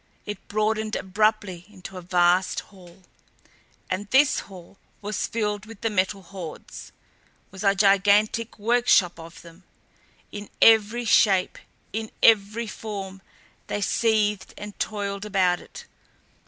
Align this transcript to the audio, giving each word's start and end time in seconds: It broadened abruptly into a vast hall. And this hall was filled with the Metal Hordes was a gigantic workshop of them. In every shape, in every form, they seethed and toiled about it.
It 0.25 0.47
broadened 0.47 0.95
abruptly 0.95 1.65
into 1.69 1.95
a 1.95 2.01
vast 2.01 2.61
hall. 2.71 3.03
And 3.87 4.09
this 4.09 4.39
hall 4.39 4.79
was 4.99 5.27
filled 5.27 5.67
with 5.67 5.81
the 5.81 5.91
Metal 5.91 6.23
Hordes 6.23 6.91
was 7.51 7.63
a 7.63 7.75
gigantic 7.75 8.57
workshop 8.57 9.19
of 9.19 9.43
them. 9.43 9.63
In 10.31 10.49
every 10.59 11.05
shape, 11.05 11.59
in 11.93 12.09
every 12.23 12.65
form, 12.65 13.21
they 13.67 13.79
seethed 13.81 14.55
and 14.57 14.73
toiled 14.79 15.23
about 15.23 15.59
it. 15.59 15.85